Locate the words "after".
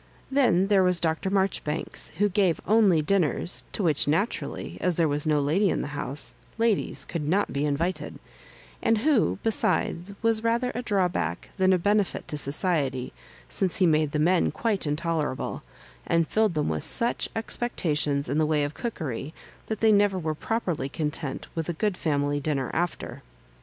22.73-23.21